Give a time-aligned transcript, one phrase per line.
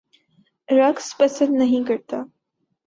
[0.69, 2.21] رقص پسند نہیں کرتا